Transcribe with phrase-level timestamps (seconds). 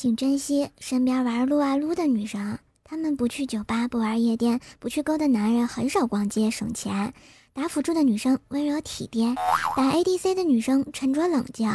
[0.00, 7.12] 请珍惜身边玩撸啊撸的女生，她们不去酒吧，不玩夜店，不去勾搭男人，很少逛街省钱。
[7.52, 9.34] 打辅助的女生温柔体贴，
[9.76, 11.68] 打 ADC 的女生沉着冷静，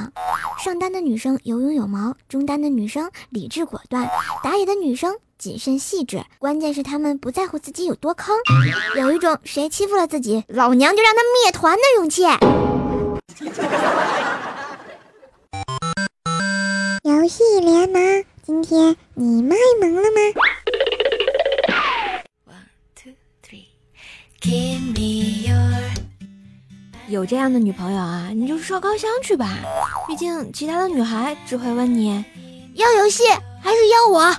[0.63, 4.09] 上单的女生有勇有谋，中单的女生理智果断，
[4.41, 6.23] 打野的女生谨慎细致。
[6.39, 8.33] 关键是她们不在乎自己有多坑，
[8.95, 12.23] 有一种谁欺负了自己，老娘就让他灭团的勇气。
[17.05, 18.01] 游戏联盟，
[18.45, 20.19] 今天你卖萌了吗？
[27.07, 29.59] 有这样的女朋友啊，你就烧高香去吧。
[30.09, 32.25] 毕竟其他的女孩只会问你
[32.73, 33.23] 要游戏
[33.61, 34.35] 还是要我。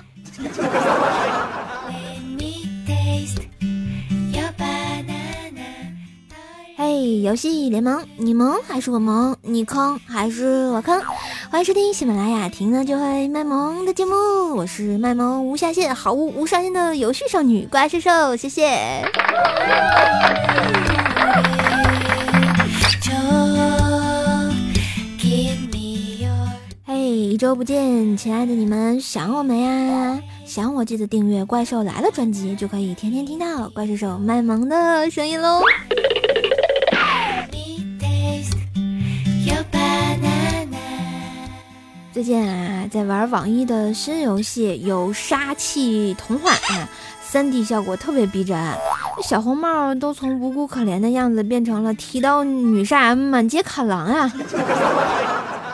[6.97, 9.35] 嘿，游戏联盟，你萌还是我萌？
[9.41, 11.01] 你坑还是我坑？
[11.51, 14.15] 欢迎收听喜马拉雅，听了就会卖萌的节目。
[14.55, 19.03] 我是卖萌无下限、毫无无上限的游戏少女怪兽兽，谢谢。
[26.85, 30.17] 嘿，一周不见，亲爱的你们想我没呀？
[30.45, 35.61] 想我记得订阅《怪兽来了》专辑，就可以天天听到怪兽兽卖萌的声音喽。
[42.15, 46.87] 最近啊，在玩网易的新游戏《有杀气童话》啊，
[47.21, 48.57] 三 D 效果特别逼真，
[49.21, 54.31] 小红帽都从无辜可怜的样子变成了提刀女杀满街砍狼啊！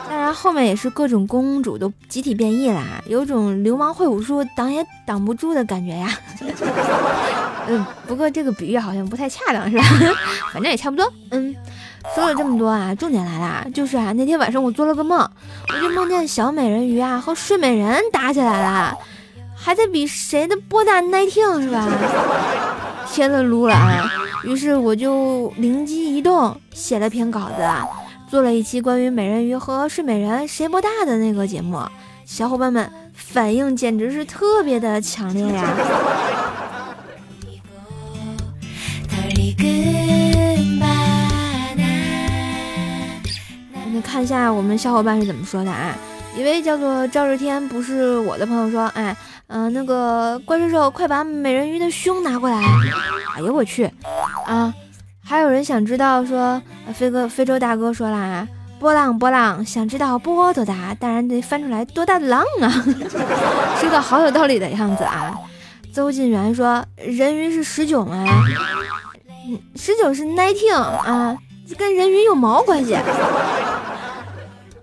[0.08, 6.08] 当然后面也是各种公主都集体变异啦，有种流氓会武术挡也挡不住的感觉呀。
[7.70, 9.84] 嗯，不过这个比喻好像不太恰当，是吧？
[10.52, 11.08] 反正也差不多。
[11.30, 11.54] 嗯。
[12.14, 15.18] 说了这么多啊，重点来了，就是啊，那天晚上我做了个梦，
[15.68, 18.96] 我就梦见小美人鱼啊和睡美人打起来了，
[19.56, 21.88] 还在比谁的波大耐听是吧？
[23.10, 24.10] 天了撸了啊！
[24.44, 27.68] 于是我就灵机一动，写了篇稿子，
[28.28, 31.80] 做了一期关于美人鱼和睡美人谁波大的那个节目，
[32.24, 35.74] 小伙伴们反应简直是特别的强烈呀！
[44.02, 45.96] 看一下我们小伙伴是怎么说的啊？
[46.36, 52.56] 一位叫做赵日天不是我的朋友说，哎，嗯，那个怪兽兽，快把美人鱼的胸拿过来！
[53.36, 53.90] 哎呦我去，
[54.46, 54.72] 啊，
[55.22, 56.60] 还有人想知道说，
[56.94, 58.46] 飞哥非洲大哥说啦，
[58.80, 62.68] 波浪波浪，想知道波多大，当然得翻出来多大的浪啊！
[63.78, 65.34] 说的好有道理的样子啊。
[65.92, 68.24] 邹晋元说，人鱼是十九吗？
[69.76, 71.36] 十九是 nineteen 啊，
[71.76, 72.96] 跟人鱼有毛关系？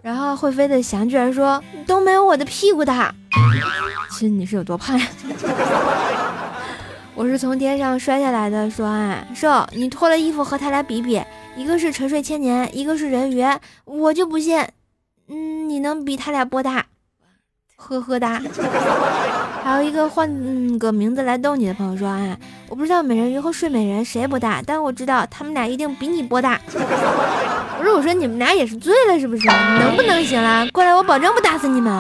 [0.02, 3.14] 然后会飞的翔居然说都没有我的屁股大，
[4.12, 5.08] 亲你是有多胖呀？
[7.16, 11.22] 我是从天上摔下来的，说啊，瘦，你脱了衣服和他俩比比，
[11.58, 13.44] 一个是沉睡千年，一个是人鱼，
[13.84, 14.66] 我就不信，
[15.28, 16.86] 嗯，你能比他俩波大？
[17.76, 18.42] 呵呵哒。
[19.70, 20.28] 还有一个换
[20.80, 22.36] 个名字来逗你的朋友说啊，
[22.70, 26.60] 我不知道美人鱼和睡美人谁不大，但我知道他们俩一定比你波大。
[26.66, 26.72] 不
[27.86, 29.46] 是我说你们俩也是醉了是不是？
[29.48, 30.68] 能不能行了？
[30.72, 31.94] 过来，我保证不打死你们。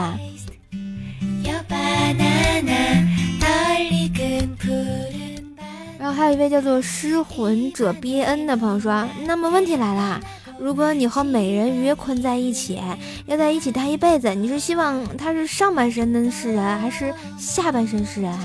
[6.00, 10.20] 然后还有一位叫做失魂者 B N 的朋友说，那么问题来了，
[10.60, 12.82] 如果你和美人鱼困在一起，
[13.26, 18.40] 要在一起待一辈子，你是希望他是上半身的是人，还是下半身是人啊？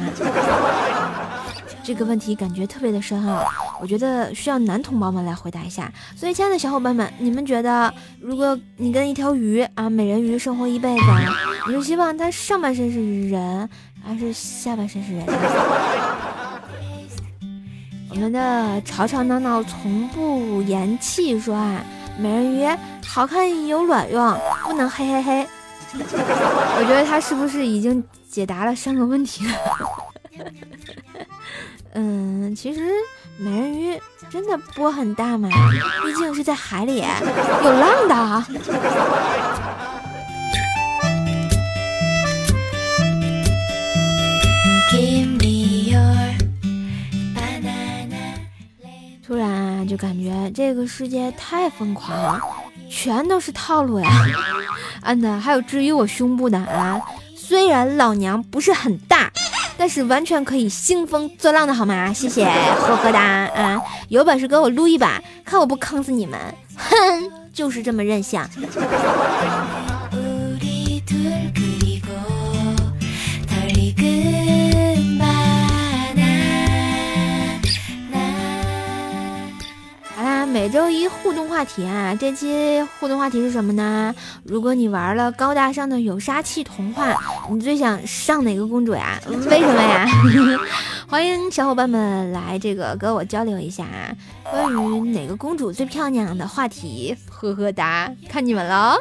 [1.82, 3.44] 这个问题感觉特别的深奥，
[3.80, 5.92] 我觉得需要男同胞们来回答一下。
[6.16, 11.02] 所以，亲爱的小伙伴们，你们觉得，如果你跟一条鱼啊，美人鱼生活一辈子，
[11.66, 13.68] 你是希望它上半身是人，
[14.02, 15.26] 还是下半身是人？
[18.10, 21.84] 我们的吵吵闹闹从不言弃说啊，
[22.18, 25.48] 美人鱼好看有卵用，不能嘿嘿嘿。
[25.96, 29.52] 我觉得他是不是已经解答了三个问题了？
[31.94, 32.80] 嗯，其实
[33.36, 35.48] 美人鱼真的波很大嘛？
[36.04, 37.04] 毕竟是在海里，
[37.62, 38.44] 有浪的。
[49.94, 52.40] 就感觉这个世界太疯狂了，
[52.90, 54.10] 全都是套路呀！
[55.00, 57.00] 安的，还有至于我胸部的啊，
[57.36, 59.30] 虽然老娘不是很大。
[59.76, 62.12] 但是完全可以兴风作浪的好吗？
[62.12, 63.80] 谢谢，呵呵哒啊！
[64.08, 66.40] 有本事给我撸一把，看我不坑死你们！
[66.76, 68.40] 哼，就是这么任性。
[80.90, 84.14] 期互动话题啊，这期互动话题是什么呢？
[84.44, 87.16] 如果你玩了高大上的有杀气童话，
[87.50, 89.20] 你最想上哪个公主呀？
[89.28, 90.06] 为什么呀？
[91.08, 94.10] 欢迎小伙伴们来这个跟我交流一下啊
[94.50, 98.98] 关于哪个公主最漂亮的话题，呵呵哒，看你们了。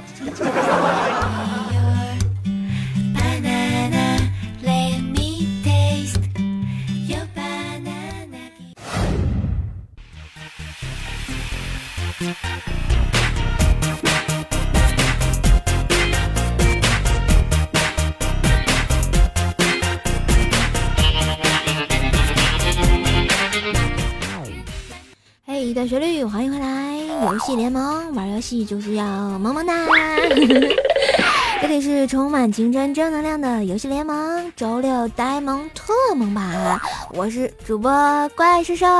[25.53, 26.97] 嘿，段旋律，欢迎回来！
[27.31, 29.05] 游戏联盟，玩游戏就是要
[29.37, 29.85] 萌萌哒。
[31.61, 37.91] 这里是充满青春正能量的游戏联盟，周六呆萌特萌版，我是主播
[38.35, 38.87] 怪兽兽。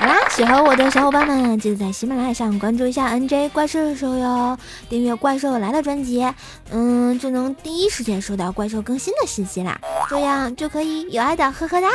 [0.00, 4.56] 好啦，喜欢我的小伙伴们，记得在喜马拉雅上关注一下 NJ 怪兽兽哟，
[4.88, 6.26] 订阅怪兽来了专辑，
[6.70, 9.78] 嗯，就能第一时间收到怪兽更新的信息啦，
[10.08, 11.88] 这样就可以有爱的呵呵哒。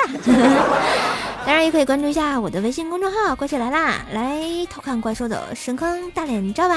[1.48, 4.38] 当然也可以关注一下我的微信公众号“怪兽来啦”，来
[4.70, 6.76] 偷看怪兽的深坑大脸照吧，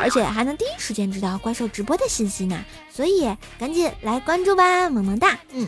[0.00, 2.58] 而且还能第一时间知道怪兽直播的信息呢，
[2.90, 5.64] 所以赶紧来关注吧，萌萌哒，嗯。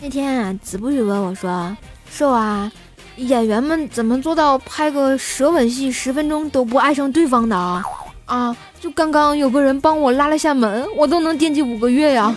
[0.00, 1.76] 那天啊，子不语问我说
[2.08, 2.70] ：“瘦啊，
[3.16, 7.82] 演员们怎么做到拍个舌吻戏十分钟都不爱上对方的啊？
[8.26, 12.34] 啊，就刚刚有个人帮我拉了下门，我都能惦记五个月呀。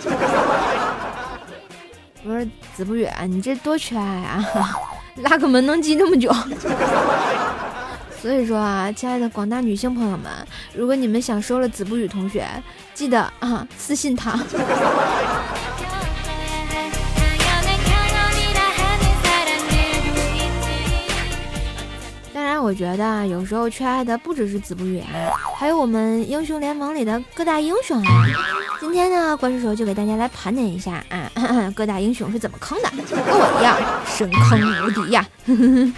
[2.24, 2.46] 我说
[2.76, 4.44] ：“子不远，你这多缺爱啊，
[5.22, 6.30] 拉个门能记那么久。
[8.20, 10.30] ”所以说啊，亲爱的广大女性朋友们，
[10.74, 12.44] 如果你们想收了子不语同学，
[12.92, 14.38] 记得啊私信他。
[22.60, 25.06] 我觉得有时候缺爱的不只是子不语啊，
[25.56, 28.26] 还有我们英雄联盟里的各大英雄啊。
[28.80, 31.30] 今天呢，关叔叔就给大家来盘点一下啊，
[31.74, 33.76] 各大英雄是怎么坑的，跟我一样
[34.06, 35.26] 神坑无敌呀。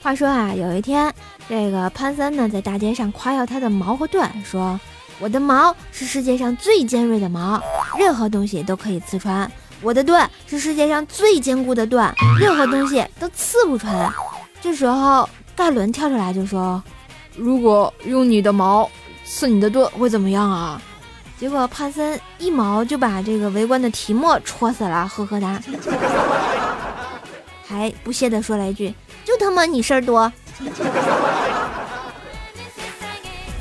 [0.00, 1.14] 话说啊，有一天，
[1.48, 4.80] 这个潘森呢在大街上夸耀他的矛和盾，说
[5.20, 7.62] ：“我的矛是世界上最尖锐的矛，
[7.96, 9.48] 任何东西都可以刺穿。”
[9.82, 14.10] 我的盾是世界上最坚固的盾，任何东西都刺不穿。
[14.60, 16.82] 这时候，盖伦跳出来就说
[17.36, 18.88] ：“如果用你的矛
[19.24, 20.80] 刺你的盾，会怎么样啊？”
[21.36, 25.60] 结果潘森一矛就把这个围观的提莫戳死了，呵呵哒，
[27.66, 28.94] 还不屑地说了一句
[29.26, 30.32] ：“就他妈你事儿多。”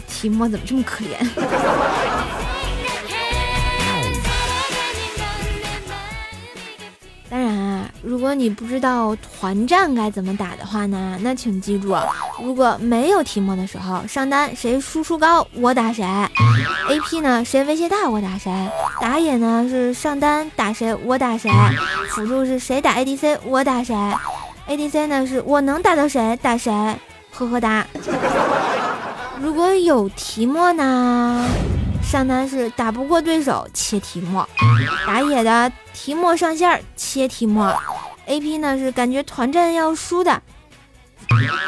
[0.08, 1.18] 提莫怎么这么可怜？
[8.04, 11.96] 如果你不知道团战该怎么打的话呢，那请记住，
[12.44, 16.04] 如果没有提莫的时候，上单谁输出高我打谁
[16.90, 18.52] ，AP 呢谁威胁大我打谁，
[19.00, 21.52] 打野呢是上单打谁我打谁，
[22.10, 23.96] 辅助是谁打 ADC 我打谁
[24.68, 26.72] ，ADC 呢是我能打到谁打谁，
[27.32, 27.86] 呵呵哒。
[29.40, 31.48] 如果有提莫呢？
[32.12, 34.46] 上单是打不过对手切提莫，
[35.08, 37.74] 打野的提莫上线切提莫
[38.28, 40.42] ，AP 呢是感觉团战要输的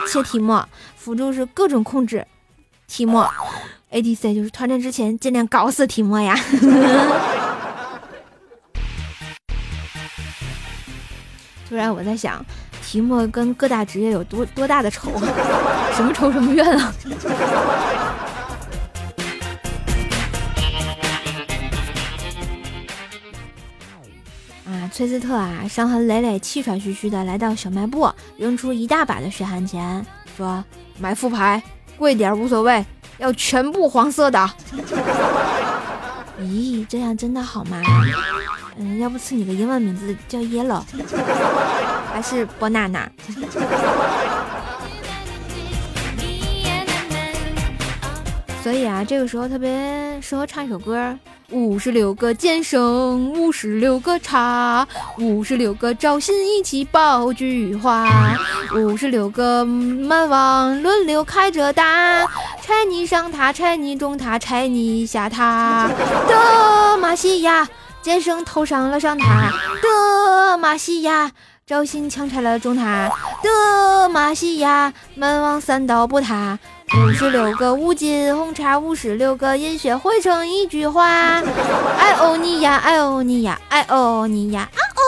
[0.05, 2.27] 切提莫，辅助是各种控制
[2.87, 3.25] 提莫
[3.89, 6.37] ，ADC 就是团战之前尽量搞死提莫呀。
[11.69, 12.45] 突然我在想，
[12.83, 15.09] 提莫跟各大职业有多多大的仇？
[15.95, 16.93] 什么仇什么怨啊？
[24.65, 30.05] 啊崔斯特啊，伤痕累累、气喘吁吁的来到小卖部，扔出一大把的血汗钱，
[30.37, 30.63] 说
[30.97, 31.61] ：“买副牌，
[31.97, 32.85] 贵点无所谓，
[33.17, 34.49] 要全部黄色的。
[36.39, 37.81] ”咦，这样真的好吗？
[38.77, 40.81] 嗯，要不赐你个英文名字叫 Yellow，
[42.11, 43.07] 还是 Banana？
[48.63, 51.19] 所以啊，这个时候特别适合唱一首歌。
[51.49, 58.07] 五十六个剑圣，五十六个叉，五十六个赵信一起爆菊花，
[58.75, 62.25] 五十六个蛮王轮流开着打，
[62.61, 65.89] 拆你上塔，拆你中塔，拆你下塔。
[66.27, 67.67] 德玛西亚
[68.01, 71.31] 剑圣偷上了上塔，德玛西亚
[71.67, 73.11] 赵信强拆了中塔，
[73.43, 76.57] 德玛西亚门王三刀不塌。
[76.95, 81.41] 五十六个五金红茶，五十六个饮血汇成一句话：
[81.97, 85.01] 爱欧尼亚，爱欧尼亚，爱欧尼亚，啊哦！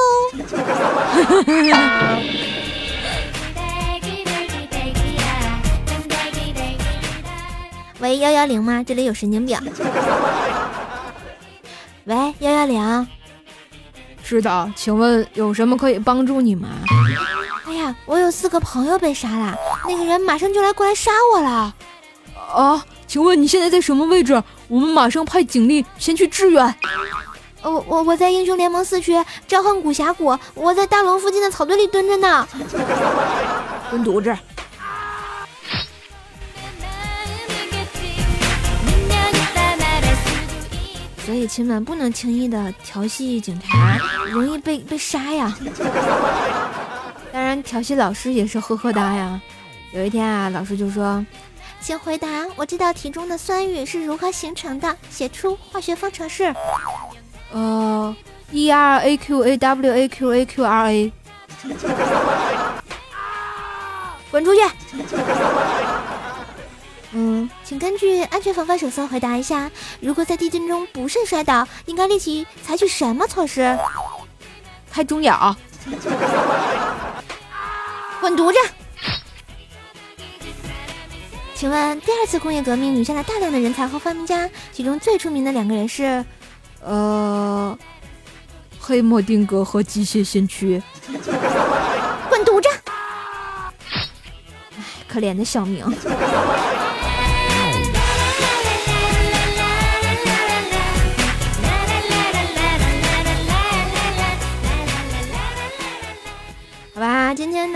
[8.00, 8.84] 喂，幺幺零吗？
[8.84, 9.58] 这里有神经病。
[12.06, 13.08] 喂，幺幺零。
[14.24, 16.70] 是的，请问有什么可以帮助你吗？
[17.68, 19.56] 哎呀，我有四个朋友被杀了，
[19.88, 21.76] 那个人马上就来过来杀我了。
[22.54, 24.42] 啊，请问你现在在什么位置？
[24.68, 26.76] 我们马上派警力先去支援。
[27.62, 29.14] 我我我在英雄联盟四区
[29.48, 32.48] 召唤古峡谷，我在大龙附近的草堆里蹲着呢。
[33.90, 34.38] 滚犊子！
[41.26, 43.98] 所以亲们不能轻易的调戏警察，
[44.30, 45.56] 容易被被杀呀。
[47.34, 49.42] 当然调戏老师也是呵呵哒呀。
[49.96, 51.26] 有一天啊，老师就说
[51.80, 56.54] ：“请回答我这道题中的酸雨是如何形成的，写出化学方程式。”
[57.54, 58.14] 呃
[58.52, 61.14] ，E R A Q A W A Q A Q R A。
[64.30, 64.62] 滚出去！
[67.14, 69.72] 嗯，请根据安全防范手册回答一下：
[70.02, 73.80] 如果在地震中不慎摔倒，应该立即采取什么措施？
[74.92, 75.56] 开中氧。
[78.20, 78.58] 滚犊子！
[81.56, 86.24] 请问第二次工业革命涌现了大量的人才和发明家，其中最出名的两个人是，
[86.82, 87.76] 呃，
[88.78, 90.84] 黑莫丁格和机械先驱。
[91.08, 92.68] 滚犊子！
[94.78, 95.86] 哎，可怜的小明。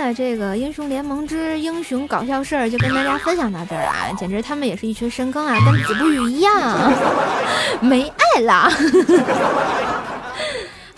[0.02, 4.08] 那这个英雄联盟之英雄搞笑事儿就跟大家分享到这儿啊！
[4.18, 6.94] 简直他们也是一群深坑啊，跟子不语一样，
[7.84, 8.72] 没爱了。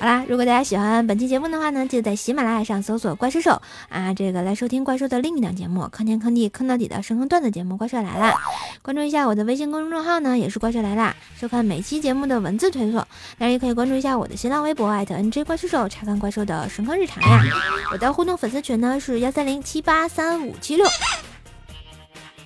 [0.01, 7.75] 好啦，如果大家喜欢本期节目的话呢，记得在喜马拉雅上搜索“怪兽手”啊，这个来收听怪兽的另一档节目《坑天坑地坑到底的神坑段子节目》。
[7.77, 8.33] 怪兽来了，
[8.81, 12.93] 关注一下我的微信公众号呢，也是怪兽来了，收看每期节目的文字推送。
[12.93, 17.43] 当然也可以关注一下我的新浪微博艾特 NJ 怪兽手，查看怪兽的神坑日常呀。
[17.91, 20.87] 我的互动粉丝群呢是幺三零七八三五七六，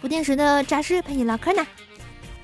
[0.02, 1.66] 不定时的诈尸陪你唠嗑呢。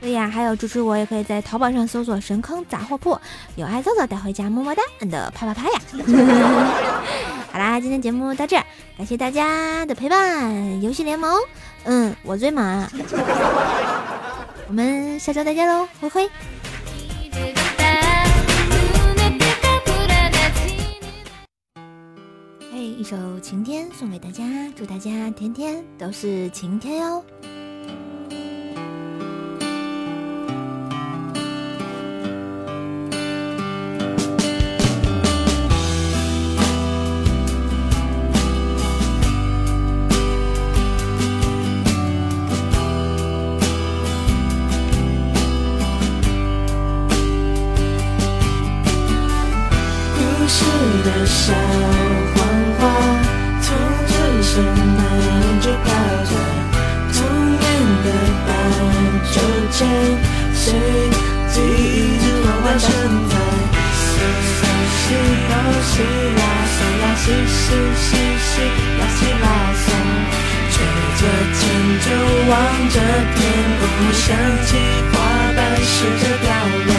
[0.01, 3.15] 对呀，还有支持我，也可以在淘宝上搜索“神坑杂货铺”，
[3.55, 5.79] 有爱搜索带回家，么么哒的啪啪啪呀！
[7.53, 8.65] 好啦，今天节目到这儿，
[8.97, 10.81] 感谢大家的陪伴。
[10.81, 11.39] 游戏联盟，
[11.83, 12.89] 嗯，我最猛，
[14.67, 16.29] 我们下周再见喽，灰灰。
[22.71, 24.43] 嘿，一首《晴天》送给大家，
[24.75, 27.23] 祝大家天天都是晴天哟。
[59.71, 59.87] 荡秋千，
[60.53, 60.73] 随
[61.47, 62.89] 记忆一直缓缓承
[63.29, 63.33] 载。
[65.01, 65.93] 西啦西
[66.35, 67.63] 啦嗦啦西西
[67.95, 68.09] 西
[68.51, 68.53] 西
[68.99, 69.47] 啦西啦
[69.81, 69.83] 嗦，
[70.71, 70.75] 吹
[71.19, 71.21] 着
[71.55, 71.59] 千
[72.03, 72.05] 秋
[72.49, 72.53] 望
[72.89, 72.95] 着
[73.35, 73.39] 天
[73.79, 73.81] 空，
[74.13, 74.27] 想
[74.67, 74.69] 起
[75.11, 75.15] 花
[75.55, 76.47] 瓣试着掉
[76.87, 76.91] 落，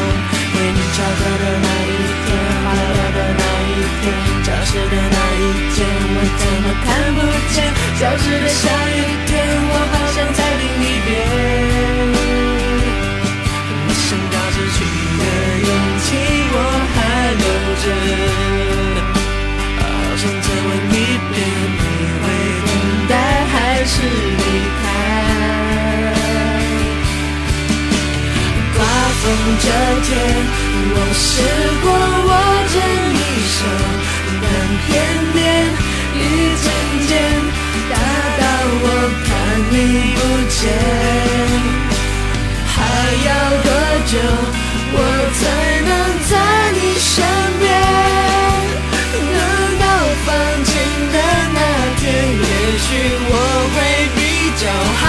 [0.54, 2.28] 为你翘课的那一天，
[2.64, 4.04] 花了的那一天，
[4.44, 5.42] 教室的那一
[5.74, 5.78] 天，
[6.14, 7.20] 我怎么看不
[7.54, 7.56] 见？
[7.98, 9.30] 消失的下雨天，
[9.68, 9.72] 我
[39.72, 39.76] 你
[40.14, 40.60] 不见。
[42.74, 42.76] 还
[43.26, 43.30] 要
[43.64, 43.68] 多
[44.06, 44.12] 久
[44.94, 44.98] 我
[45.38, 45.40] 才
[45.88, 45.90] 能
[46.28, 46.32] 在
[46.76, 47.10] 你身
[47.58, 47.64] 边？
[49.32, 49.36] 等
[49.80, 49.84] 到
[50.26, 50.28] 放
[50.64, 50.70] 晴
[51.12, 51.16] 的
[51.54, 51.58] 那
[51.98, 52.02] 天，
[52.36, 52.44] 也
[52.84, 52.86] 许
[53.30, 53.34] 我
[53.72, 53.76] 会
[54.16, 54.20] 比
[54.60, 54.62] 较
[55.00, 55.02] 好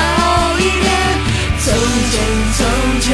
[0.58, 0.88] 一点。
[1.60, 1.66] 从
[2.12, 2.14] 前，
[2.56, 2.60] 从
[3.02, 3.06] 前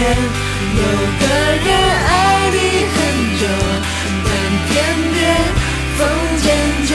[0.78, 0.82] 有
[1.20, 1.24] 个
[1.66, 1.68] 人
[2.08, 2.12] 爱
[2.54, 2.58] 你
[2.94, 2.98] 很
[3.40, 3.42] 久，
[4.24, 4.28] 但
[4.70, 4.70] 偏
[5.14, 5.18] 偏
[5.98, 6.00] 风
[6.44, 6.46] 渐
[6.86, 6.90] 渐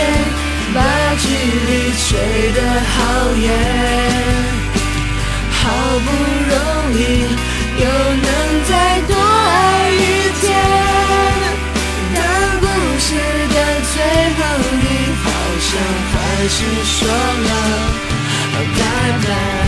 [0.72, 0.78] 把
[1.18, 1.24] 距
[1.66, 2.06] 离吹
[2.54, 2.58] 得
[2.94, 2.96] 好
[3.34, 3.46] 远
[6.04, 6.08] 不
[6.50, 6.54] 容
[6.94, 7.02] 易
[7.82, 7.84] 又
[8.24, 8.28] 能
[8.68, 10.02] 再多爱一
[10.40, 10.42] 天
[12.14, 12.18] 但
[12.60, 12.66] 故
[12.98, 13.06] 事
[13.54, 13.56] 的
[13.92, 13.94] 最
[14.38, 14.40] 后
[14.82, 14.84] 你
[15.22, 15.26] 好
[15.60, 15.70] 像
[16.12, 16.14] 还
[16.48, 18.04] 是说了
[18.54, 19.63] 拜拜。